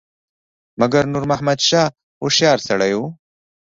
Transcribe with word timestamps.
مګر 0.79 1.03
نور 1.13 1.23
محمد 1.31 1.59
شاه 1.67 1.87
هوښیار 2.21 2.57
سړی 2.67 2.91
وو. 2.95 3.05